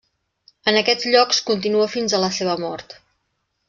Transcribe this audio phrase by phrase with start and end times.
[0.71, 3.01] En aquests llocs continua fins a la seva mort.